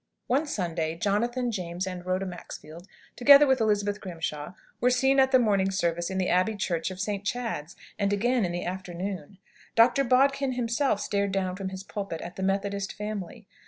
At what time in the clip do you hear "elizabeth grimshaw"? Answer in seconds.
3.61-4.53